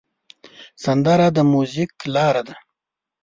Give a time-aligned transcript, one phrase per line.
[0.83, 2.55] سندره د میوزیک لاره ده